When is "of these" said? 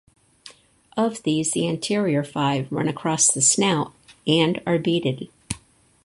0.97-1.51